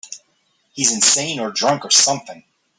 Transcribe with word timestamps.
He's 0.71 0.91
insane 0.95 1.39
or 1.39 1.51
drunk 1.51 1.85
or 1.85 1.91
something. 1.91 2.43